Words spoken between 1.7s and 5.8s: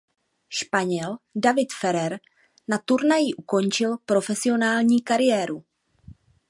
Ferrer na turnaji ukončil profesionální kariéru.